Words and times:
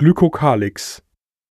Glykokalix 0.00 1.02